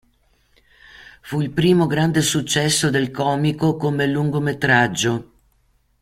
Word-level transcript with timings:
Fu 1.21 1.41
il 1.41 1.51
primo 1.51 1.85
grande 1.85 2.23
successo 2.23 2.89
del 2.89 3.11
comico 3.11 3.77
come 3.77 4.07
lungometraggio. 4.07 5.31